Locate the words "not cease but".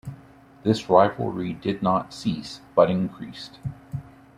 1.83-2.89